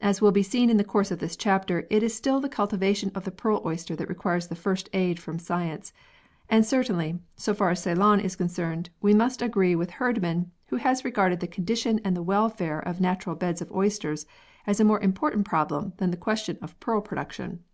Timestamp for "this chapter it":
1.18-2.00